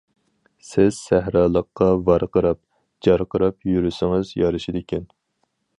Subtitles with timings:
[0.67, 2.65] سىز سەھرالىققا ۋارقىراپ-
[3.09, 5.07] جارقىراپ يۈرسىڭىز يارىشىدىكەن.